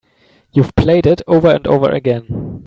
You've 0.51 0.73
played 0.75 1.05
it 1.05 1.21
over 1.27 1.49
and 1.49 1.67
over 1.67 1.91
again. 1.91 2.57